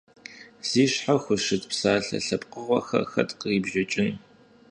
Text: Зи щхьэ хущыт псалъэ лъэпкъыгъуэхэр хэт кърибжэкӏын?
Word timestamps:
Зи 0.67 0.83
щхьэ 0.91 1.15
хущыт 1.23 1.63
псалъэ 1.69 2.17
лъэпкъыгъуэхэр 2.25 3.03
хэт 3.11 3.29
кърибжэкӏын? 3.39 4.11